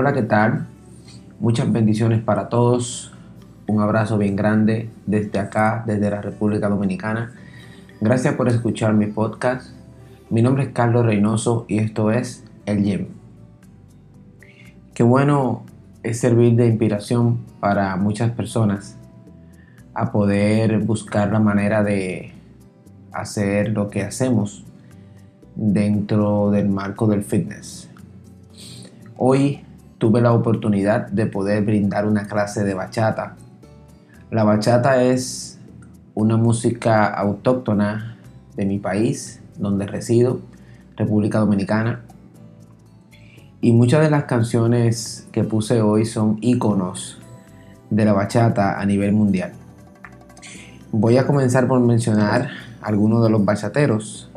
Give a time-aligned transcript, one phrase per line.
[0.00, 0.66] Hola, ¿qué tal?
[1.40, 3.12] Muchas bendiciones para todos.
[3.66, 7.34] Un abrazo bien grande desde acá, desde la República Dominicana.
[8.00, 9.74] Gracias por escuchar mi podcast.
[10.30, 13.08] Mi nombre es Carlos Reynoso y esto es El Gym.
[14.94, 15.64] Qué bueno
[16.02, 18.96] es servir de inspiración para muchas personas
[19.92, 22.32] a poder buscar la manera de
[23.12, 24.64] hacer lo que hacemos
[25.56, 27.90] dentro del marco del fitness.
[29.18, 29.60] Hoy
[30.00, 33.36] tuve la oportunidad de poder brindar una clase de bachata.
[34.30, 35.58] La bachata es
[36.14, 38.16] una música autóctona
[38.56, 40.40] de mi país, donde resido,
[40.96, 42.00] República Dominicana.
[43.60, 47.20] Y muchas de las canciones que puse hoy son íconos
[47.90, 49.52] de la bachata a nivel mundial.
[50.92, 52.48] Voy a comenzar por mencionar
[52.80, 54.29] algunos de los bachateros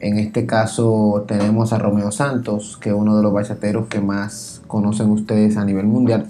[0.00, 4.62] en este caso tenemos a Romeo Santos, que es uno de los bachateros que más
[4.66, 6.26] conocen ustedes a nivel mundial.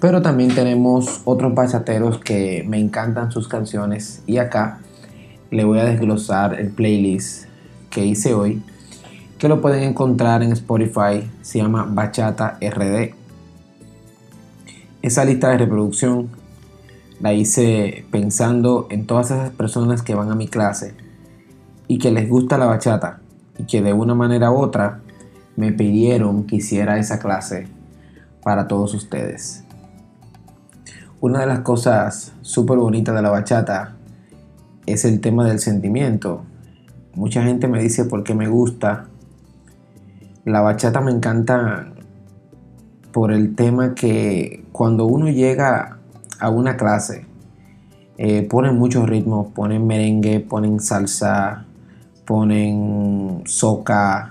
[0.00, 4.80] Pero también tenemos otros bachateros que me encantan sus canciones y acá
[5.50, 7.44] le voy a desglosar el playlist
[7.90, 8.62] que hice hoy,
[9.38, 13.14] que lo pueden encontrar en Spotify, se llama Bachata RD.
[15.02, 16.30] Esa lista de reproducción
[17.20, 20.94] la hice pensando en todas esas personas que van a mi clase
[21.90, 23.18] y que les gusta la bachata
[23.58, 25.00] y que de una manera u otra
[25.56, 27.66] me pidieron que hiciera esa clase
[28.44, 29.64] para todos ustedes.
[31.20, 33.96] Una de las cosas súper bonitas de la bachata
[34.86, 36.44] es el tema del sentimiento.
[37.16, 39.06] Mucha gente me dice por qué me gusta.
[40.44, 41.92] La bachata me encanta
[43.10, 45.98] por el tema que cuando uno llega
[46.38, 47.26] a una clase,
[48.16, 51.66] eh, ponen muchos ritmos, ponen merengue, ponen salsa,
[52.30, 54.30] ponen soca,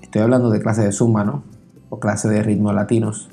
[0.00, 1.42] estoy hablando de clase de suma, ¿no?
[1.90, 3.28] O clase de ritmos latinos.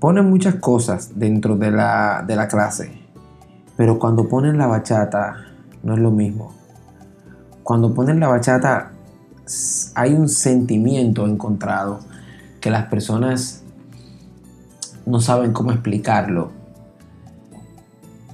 [0.00, 2.90] Ponen muchas cosas dentro de la, de la clase,
[3.76, 5.36] pero cuando ponen la bachata
[5.84, 6.52] no es lo mismo.
[7.62, 8.90] Cuando ponen la bachata
[9.94, 12.00] hay un sentimiento encontrado
[12.60, 13.62] que las personas
[15.06, 16.50] no saben cómo explicarlo.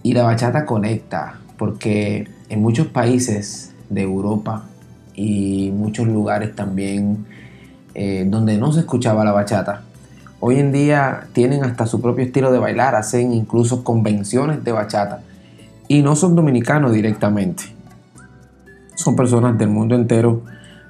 [0.03, 4.65] Y la bachata conecta, porque en muchos países de Europa
[5.15, 7.26] y muchos lugares también
[7.94, 9.82] eh, donde no se escuchaba la bachata.
[10.41, 15.21] Hoy en día tienen hasta su propio estilo de bailar, hacen incluso convenciones de bachata
[15.88, 17.65] y no son dominicanos directamente.
[18.94, 20.43] Son personas del mundo entero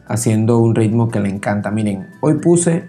[0.06, 1.70] haciendo un ritmo que le encanta.
[1.70, 2.88] Miren, hoy puse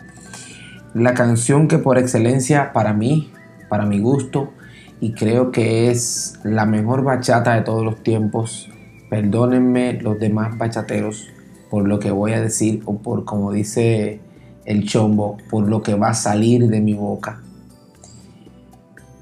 [0.93, 3.31] la canción que por excelencia para mí,
[3.69, 4.51] para mi gusto,
[4.99, 8.69] y creo que es la mejor bachata de todos los tiempos,
[9.09, 11.29] Perdónenme los demás bachateros
[11.69, 14.19] por lo que voy a decir o por como dice
[14.65, 17.41] el chombo, por lo que va a salir de mi boca.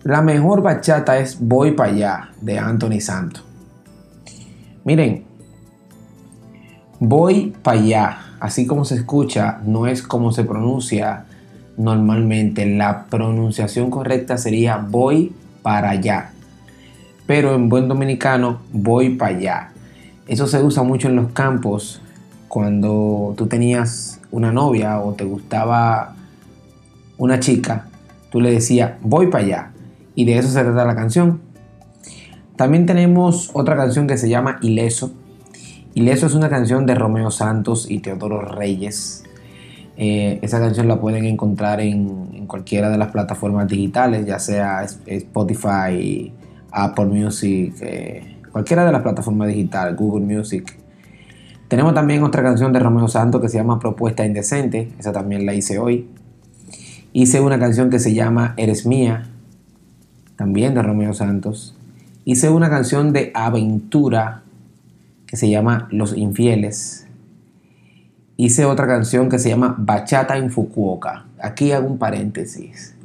[0.03, 3.41] La mejor bachata es Voy para allá de Anthony Santo.
[4.83, 5.25] Miren,
[6.99, 11.25] voy para allá, así como se escucha, no es como se pronuncia
[11.77, 12.65] normalmente.
[12.65, 16.31] La pronunciación correcta sería voy para allá.
[17.25, 19.71] Pero en buen dominicano, voy para allá.
[20.27, 22.01] Eso se usa mucho en los campos
[22.47, 26.15] cuando tú tenías una novia o te gustaba
[27.17, 27.87] una chica,
[28.31, 29.71] tú le decías, voy para allá.
[30.15, 31.41] Y de eso se trata la canción.
[32.55, 35.11] También tenemos otra canción que se llama Ileso.
[35.93, 39.23] Ileso es una canción de Romeo Santos y Teodoro Reyes.
[39.95, 46.31] Eh, esa canción la pueden encontrar en, cualquiera de las plataformas digitales, ya sea Spotify,
[46.71, 50.79] Apple Music, eh, cualquiera de las plataformas digitales, Google Music.
[51.67, 55.53] Tenemos también otra canción de Romeo Santos que se llama Propuesta Indecente, esa también la
[55.53, 56.09] hice hoy.
[57.13, 59.29] Hice una canción que se llama Eres Mía,
[60.37, 61.77] también de Romeo Santos.
[62.25, 64.41] Hice una canción de aventura
[65.27, 67.05] que se llama Los Infieles.
[68.37, 71.27] Hice otra canción que se llama Bachata en Fukuoka.
[71.39, 72.95] Aquí hago un paréntesis.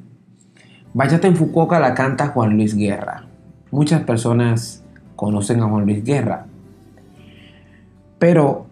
[0.94, 3.26] Bachata en Fukuoka la canta Juan Luis Guerra.
[3.70, 4.81] Muchas personas
[5.22, 6.46] conocen a Juan Luis Guerra.
[8.18, 8.66] Pero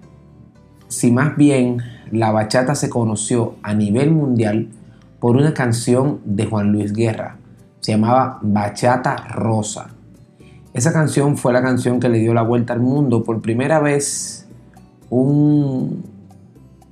[0.88, 1.79] si más bien
[2.11, 4.67] la bachata se conoció a nivel mundial
[5.20, 7.37] por una canción de Juan Luis Guerra,
[7.79, 9.91] se llamaba Bachata Rosa.
[10.75, 14.49] Esa canción fue la canción que le dio la vuelta al mundo por primera vez
[15.08, 16.02] un,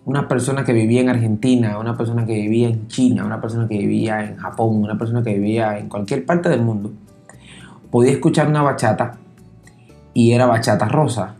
[0.05, 3.77] una persona que vivía en Argentina, una persona que vivía en China, una persona que
[3.77, 6.93] vivía en Japón, una persona que vivía en cualquier parte del mundo,
[7.91, 9.19] podía escuchar una bachata
[10.15, 11.35] y era Bachata Rosa.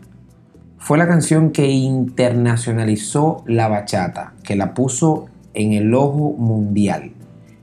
[0.79, 7.13] Fue la canción que internacionalizó la bachata, que la puso en el ojo mundial.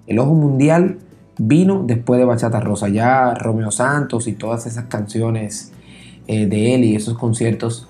[0.05, 0.99] El ojo mundial
[1.37, 2.89] vino después de Bachata Rosa.
[2.89, 5.71] Ya Romeo Santos y todas esas canciones
[6.27, 7.87] eh, de él y esos conciertos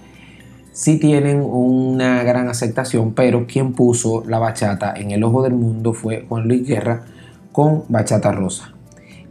[0.72, 5.94] sí tienen una gran aceptación, pero quien puso la bachata en el ojo del mundo
[5.94, 7.04] fue Juan Luis Guerra
[7.52, 8.74] con Bachata Rosa.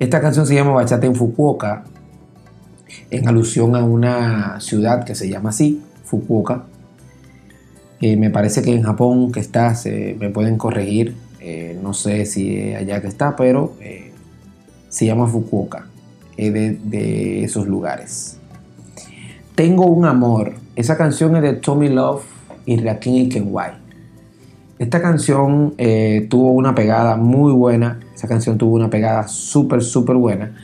[0.00, 1.84] Esta canción se llama Bachata en Fukuoka,
[3.10, 6.64] en alusión a una ciudad que se llama así, Fukuoka.
[8.00, 9.74] me parece que en Japón que está,
[10.18, 14.12] me pueden corregir, eh, no sé si allá que está, pero eh,
[14.88, 15.86] se llama Fukuoka,
[16.36, 18.38] es de, esos lugares.
[19.54, 22.24] Tengo un amor, esa canción es de Tommy Love
[22.66, 23.72] y Rakim Kenway.
[24.78, 30.16] Esta canción eh, tuvo una pegada muy buena, esa canción tuvo una pegada súper, súper
[30.16, 30.54] buena.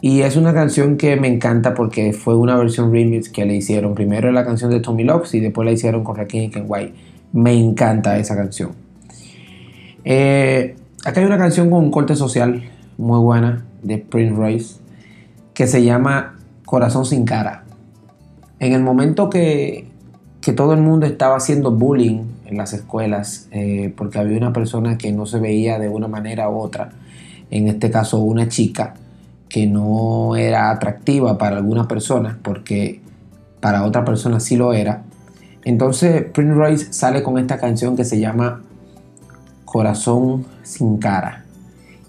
[0.00, 3.94] Y es una canción que me encanta porque fue una versión remix que le hicieron.
[3.94, 6.94] Primero la canción de Tommy Love y después la hicieron con Rakim y Kenway.
[7.32, 8.72] Me encanta esa canción.
[10.04, 12.62] Eh, acá hay una canción con un corte social
[12.96, 14.76] muy buena de Prince Royce
[15.52, 17.64] que se llama Corazón sin cara.
[18.60, 19.86] En el momento que,
[20.56, 25.12] todo el mundo estaba haciendo bullying en las escuelas eh, porque había una persona que
[25.12, 26.88] no se veía de una manera u otra,
[27.50, 28.94] en este caso una chica
[29.48, 33.00] que no era atractiva para algunas personas porque
[33.60, 35.02] para otra persona sí lo era.
[35.64, 38.62] Entonces Prince Royce sale con esta canción que se llama
[39.64, 41.44] Corazón sin cara.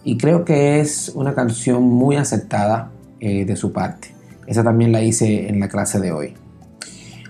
[0.03, 2.89] Y creo que es una canción muy aceptada
[3.19, 4.13] eh, de su parte.
[4.47, 6.33] Esa también la hice en la clase de hoy.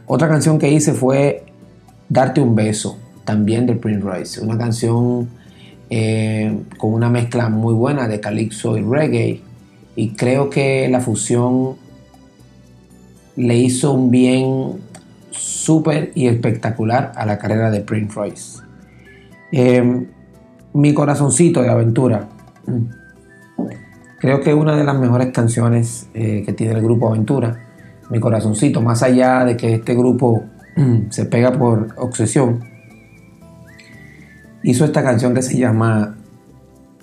[0.06, 1.44] Otra canción que hice fue
[2.10, 4.42] Darte un beso, también de Prince Royce.
[4.42, 5.30] Una canción
[5.92, 9.42] eh, con una mezcla muy buena de calypso y reggae.
[9.96, 11.76] Y creo que la fusión
[13.36, 14.82] le hizo un bien
[15.32, 18.60] súper y espectacular a la carrera de Prince Royce.
[19.52, 20.08] Eh,
[20.74, 22.28] mi corazoncito de aventura.
[24.20, 27.66] Creo que una de las mejores canciones eh, que tiene el grupo Aventura,
[28.10, 30.44] Mi corazoncito, más allá de que este grupo
[31.10, 32.60] se pega por obsesión,
[34.64, 36.18] hizo esta canción que se llama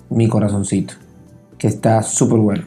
[0.09, 0.93] Mi corazoncito,
[1.57, 2.65] que está súper buena.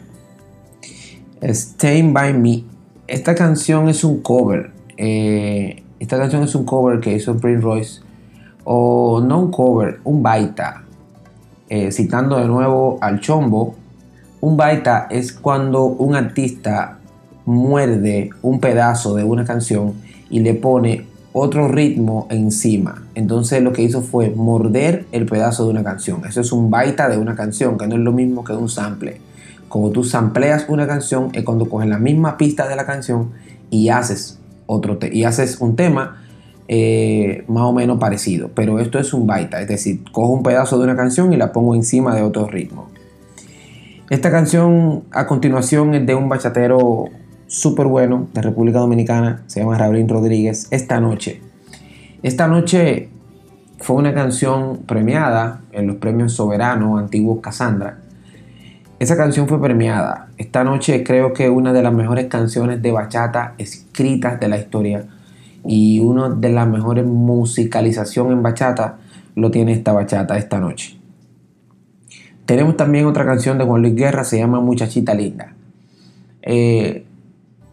[1.43, 2.65] Stay by Me.
[3.07, 4.73] Esta canción es un cover.
[4.97, 8.01] Eh, esta canción es un cover que hizo Prince Royce.
[8.65, 10.83] O no un cover, un baita.
[11.69, 13.75] Eh, citando de nuevo al chombo,
[14.41, 16.99] un baita es cuando un artista
[17.47, 19.95] muerde un pedazo de una canción
[20.29, 23.07] y le pone otro ritmo encima.
[23.15, 26.23] Entonces lo que hizo fue morder el pedazo de una canción.
[26.27, 29.21] Eso es un baita de una canción, que no es lo mismo que un sample.
[29.71, 33.31] Como tú sampleas una canción es cuando coges la misma pista de la canción
[33.71, 36.25] y haces otro y haces un tema
[36.67, 40.77] eh, más o menos parecido, pero esto es un baita, es decir, cojo un pedazo
[40.77, 42.89] de una canción y la pongo encima de otro ritmo.
[44.11, 47.05] Esta canción a continuación es de un bachatero
[47.47, 51.41] súper bueno de República Dominicana, se llama Raúl Rodríguez, Esta Noche.
[52.25, 53.09] Esta Noche
[53.79, 57.99] fue una canción premiada en los premios Soberano Antiguos Casandra.
[59.01, 60.29] Esa canción fue premiada.
[60.37, 65.07] Esta noche creo que una de las mejores canciones de bachata escritas de la historia
[65.65, 68.99] y una de las mejores musicalización en bachata
[69.37, 70.99] lo tiene esta bachata esta noche.
[72.45, 75.55] Tenemos también otra canción de Juan Luis Guerra, se llama Muchachita Linda.
[76.43, 77.07] Eh,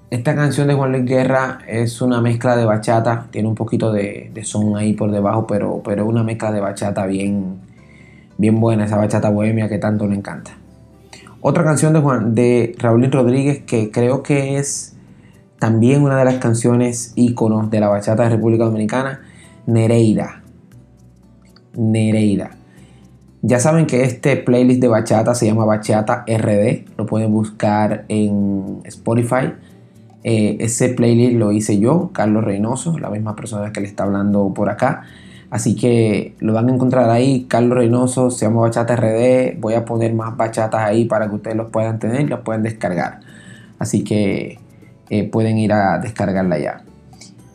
[0.10, 4.32] esta canción de Juan Luis Guerra es una mezcla de bachata, tiene un poquito de,
[4.46, 7.58] son ahí por debajo, pero, pero una mezcla de bachata bien,
[8.38, 10.58] bien buena, esa bachata bohemia que tanto le encanta.
[11.50, 14.98] Otra canción de, Juan, de Raúl Rodríguez que creo que es
[15.60, 19.22] también una de las canciones íconos de la bachata de República Dominicana,
[19.66, 20.44] Nereida.
[21.74, 22.50] Nereida.
[23.44, 28.82] Ya saben que este playlist de bachata se llama Bachata RD, lo pueden buscar en
[28.84, 29.54] Spotify.
[30.25, 34.54] Eh, ese playlist lo hice yo, Carlos Reynoso, la misma persona que le está hablando
[34.54, 35.04] por acá.
[35.50, 39.60] Así que lo van a encontrar ahí, Carlos Reynoso, se llama Bachata RD.
[39.60, 42.63] Voy a poner más bachatas ahí para que ustedes los puedan tener y los puedan
[42.63, 43.22] descargar.
[43.80, 44.60] Así que
[45.10, 46.82] eh, pueden ir a descargarla ya.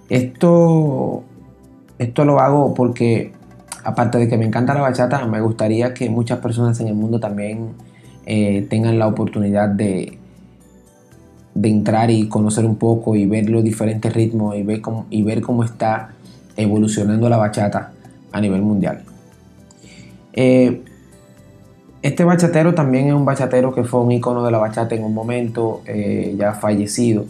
[0.09, 1.23] Esto,
[1.99, 3.33] esto lo hago porque,
[3.85, 7.21] aparte de que me encanta la bachata, me gustaría que muchas personas en el mundo
[7.21, 7.73] también
[8.25, 10.19] eh, tengan la oportunidad de,
[11.55, 15.23] de entrar y conocer un poco y ver los diferentes ritmos y ver cómo, y
[15.23, 16.13] ver cómo está
[16.57, 17.93] evolucionando la bachata
[18.33, 19.03] a nivel mundial.
[20.33, 20.83] Eh,
[22.03, 25.15] este bachatero también es un bachatero que fue un icono de la bachata en un
[25.15, 25.83] momento,
[26.37, 27.27] ya fallecido.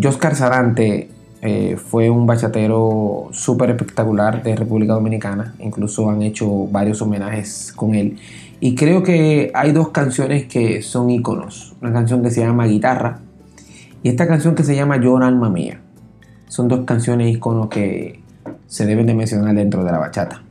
[0.00, 1.10] Joscar Sarante
[1.44, 5.54] eh, fue un bachatero súper espectacular de República Dominicana.
[5.58, 8.16] Incluso han hecho varios homenajes con él.
[8.60, 11.74] Y creo que hay dos canciones que son íconos.
[11.82, 13.18] Una canción que se llama Guitarra
[14.02, 15.80] y esta canción que se llama Yo, alma mía.
[16.52, 18.20] Son dos canciones íconos que
[18.66, 20.42] se deben de mencionar dentro de la bachata.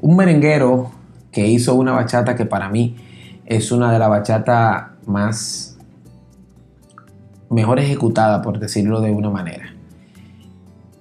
[0.00, 0.92] Un merenguero
[1.32, 2.94] que hizo una bachata que para mí
[3.44, 5.76] es una de las bachatas más
[7.50, 9.74] mejor ejecutada, por decirlo de una manera.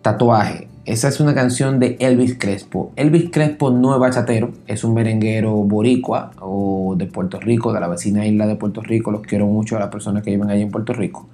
[0.02, 0.68] Tatuaje.
[0.86, 2.94] Esa es una canción de Elvis Crespo.
[2.96, 7.90] Elvis Crespo no es bachatero, es un merenguero boricua o de Puerto Rico, de la
[7.90, 9.12] vecina isla de Puerto Rico.
[9.12, 11.30] Los quiero mucho a las personas que viven allá en Puerto Rico.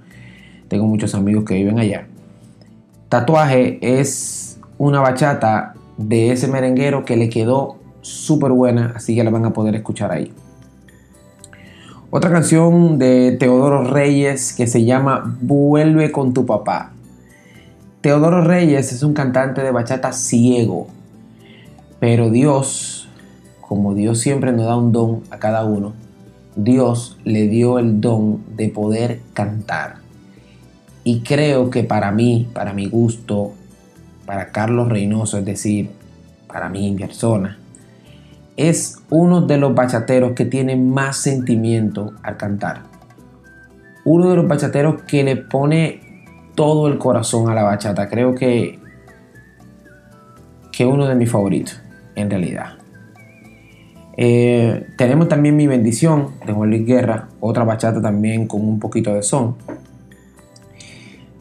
[0.67, 2.07] Tengo muchos amigos que viven allá.
[3.09, 9.29] Tatuaje es una bachata de ese merenguero que le quedó súper buena, así que la
[9.29, 10.33] van a poder escuchar ahí.
[12.09, 16.91] Otra canción de Teodoro Reyes que se llama Vuelve con tu papá.
[18.01, 20.87] Teodoro Reyes es un cantante de bachata ciego,
[21.99, 23.09] pero Dios,
[23.59, 25.93] como Dios siempre nos da un don a cada uno,
[26.55, 30.04] Dios le dio el don de poder cantar.
[31.07, 33.53] Y creo que para mí, para mi gusto,
[34.25, 35.91] para Carlos Reynoso, es decir,
[36.47, 37.59] para mí mi persona,
[38.57, 42.81] es uno de los bachateros que tiene más sentimiento al cantar.
[44.03, 46.01] Uno de los bachateros que le pone
[46.55, 48.09] todo el corazón a la bachata.
[48.09, 48.79] Creo que,
[50.71, 51.79] que uno de mis favoritos,
[52.15, 52.79] en realidad.
[54.17, 59.13] Eh, tenemos también Mi Bendición de Juan Luis Guerra, otra bachata también con un poquito
[59.13, 59.55] de son.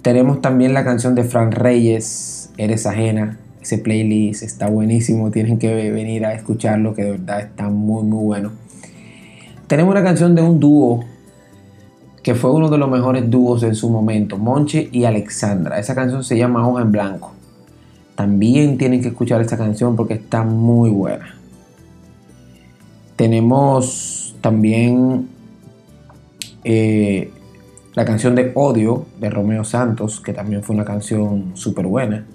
[0.04, 5.90] Tenemos también la canción de Fran Reyes, Eres Ajena, ese playlist está buenísimo, tienen que
[5.90, 8.52] venir a escucharlo, que de verdad está muy, muy bueno.
[9.66, 11.06] Tenemos una canción de un dúo
[12.23, 15.78] que fue uno de los mejores dúos en su momento, Monche y Alexandra.
[15.78, 17.32] Esa canción se llama Hoja en Blanco.
[18.14, 21.34] También tienen que escuchar esta canción porque está muy buena.
[23.16, 25.30] Tenemos también
[26.62, 27.30] eh,
[27.94, 32.26] la canción de Odio de Romeo Santos, que también fue una canción súper buena.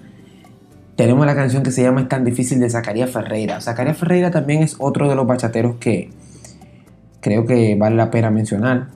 [0.96, 3.62] Tenemos la canción que se llama Es tan difícil de Zacarías Ferreira.
[3.62, 6.10] Zacarías Ferreira también es otro de los bachateros que
[7.22, 8.88] creo que vale la pena mencionar.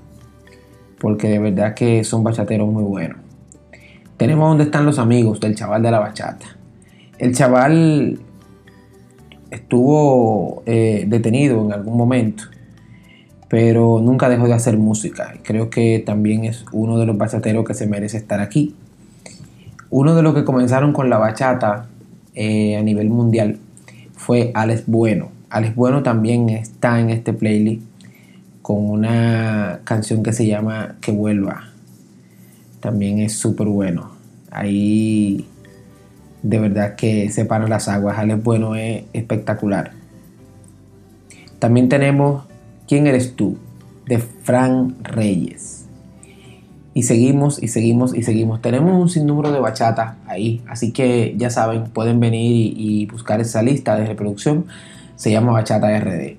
[0.99, 3.17] Porque de verdad que son bachateros muy buenos.
[4.17, 6.45] Tenemos donde están los amigos del chaval de la bachata.
[7.17, 8.19] El chaval
[9.51, 12.45] estuvo eh, detenido en algún momento,
[13.53, 15.35] pero nunca dejó de hacer música.
[15.43, 18.73] Creo que también es uno de los bachateros que se merece estar aquí.
[19.91, 21.85] Uno de los que comenzaron con la bachata
[22.33, 23.59] eh, a nivel mundial
[24.15, 25.29] fue Alex Bueno.
[25.51, 27.83] Alex Bueno también está en este playlist
[28.63, 31.65] con una canción que se llama Que vuelva.
[32.79, 34.13] También es súper bueno.
[34.49, 35.45] Ahí
[36.41, 38.17] de verdad que separan las aguas.
[38.17, 39.91] Alex Bueno es espectacular.
[41.59, 42.45] También tenemos
[42.93, 43.57] ¿Quién eres tú?
[44.05, 45.87] de Fran Reyes.
[46.93, 48.61] Y seguimos y seguimos y seguimos.
[48.61, 53.63] Tenemos un sinnúmero de bachata ahí, así que ya saben, pueden venir y, buscar esa
[53.63, 54.67] lista de reproducción.
[55.15, 56.35] Se llama Bachata RD.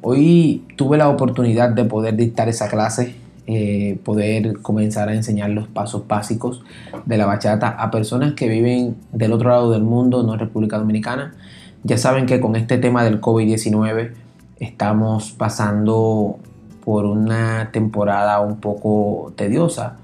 [0.00, 3.16] Hoy tuve la oportunidad de poder dictar esa clase,
[3.48, 6.62] eh, poder comenzar a enseñar los pasos básicos
[7.06, 10.78] de la bachata a personas que viven del otro lado del mundo, no en República
[10.78, 11.34] Dominicana.
[11.82, 14.27] Ya saben que con este tema del COVID-19
[14.60, 16.38] estamos pasando
[16.84, 19.96] por una temporada un poco tediosa,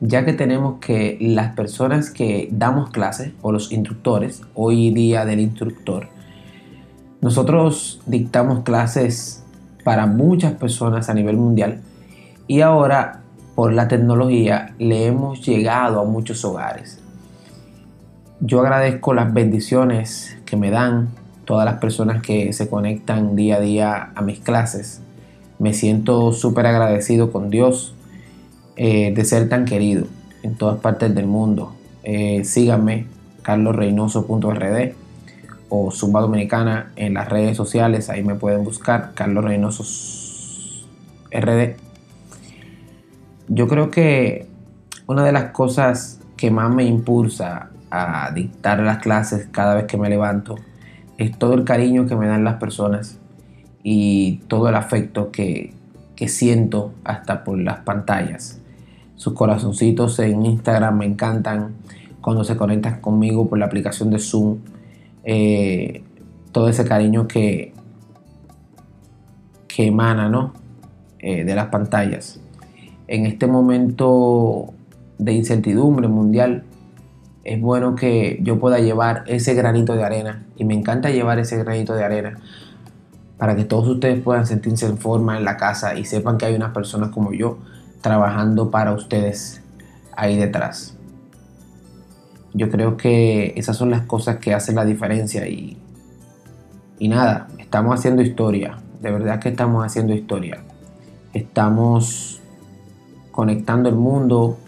[0.00, 5.40] ya que tenemos que las personas que damos clases o los instructores, hoy día del
[5.40, 6.08] instructor,
[7.20, 9.42] nosotros dictamos clases
[9.82, 11.80] para muchas personas a nivel mundial
[12.46, 13.22] y ahora
[13.56, 17.00] por la tecnología le hemos llegado a muchos hogares.
[18.40, 21.08] Yo agradezco las bendiciones que me dan
[21.48, 25.00] todas las personas que se conectan día a día a mis clases
[25.58, 27.94] me siento súper agradecido con Dios
[28.76, 30.04] eh, de ser tan querido
[30.42, 31.72] en todas partes del mundo.
[32.02, 33.06] Eh, síganme,
[33.40, 34.92] carlosreynoso.rd
[35.70, 39.84] o Zumba Dominicana en las redes sociales, ahí me pueden buscar, Carlos Reynoso
[41.32, 41.76] RD.
[43.48, 44.46] Yo creo que
[45.06, 49.96] una de las cosas que más me impulsa a dictar las clases cada vez que
[49.96, 50.56] me levanto
[51.18, 53.18] es todo el cariño que me dan las personas
[53.82, 55.76] y todo el afecto que,
[56.26, 58.60] siento hasta por las pantallas.
[59.14, 61.74] Sus corazoncitos en Instagram me encantan
[62.20, 64.58] cuando se conectan conmigo por la aplicación de Zoom.
[65.22, 66.02] Eh,
[66.50, 67.72] todo ese cariño que,
[69.68, 70.54] que emana ¿no?
[71.20, 72.40] Eh, de las pantallas.
[73.06, 74.74] En este momento
[75.18, 76.64] de incertidumbre mundial,
[77.48, 80.44] es bueno que yo pueda llevar ese granito de arena.
[80.56, 82.38] Y me encanta llevar ese granito de arena
[83.38, 86.54] para que todos ustedes puedan sentirse en forma en la casa y sepan que hay
[86.54, 87.58] unas personas como yo
[88.02, 89.62] trabajando para ustedes
[90.14, 90.96] ahí detrás.
[92.52, 95.78] Yo creo que esas son las cosas que hacen la diferencia y,
[96.98, 100.58] y nada, estamos haciendo historia, de verdad que estamos haciendo historia.
[101.32, 102.42] Estamos
[103.30, 104.58] conectando el mundo.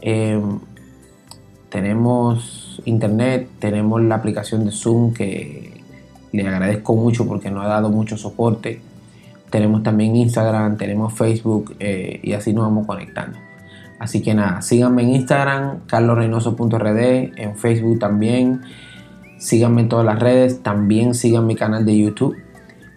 [0.00, 0.58] Em,
[1.74, 5.82] tenemos internet, tenemos la aplicación de Zoom que
[6.30, 8.80] le agradezco mucho porque nos ha dado mucho soporte.
[9.50, 13.38] Tenemos también Instagram, tenemos Facebook eh, y así nos vamos conectando.
[13.98, 18.60] Así que nada, síganme en Instagram, carlosreynoso.rd, en Facebook también.
[19.38, 22.36] Síganme en todas las redes, también sigan mi canal de YouTube.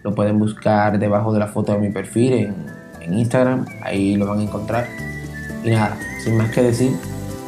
[0.04, 2.54] Lo pueden buscar debajo de la foto de mi perfil en,
[3.00, 4.86] en Instagram, ahí lo van a encontrar.
[5.64, 6.92] Y nada, sin más que decir,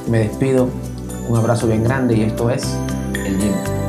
[0.09, 0.69] me despido.
[1.31, 2.77] Un abrazo bien grande y esto es
[3.25, 3.80] El Gym.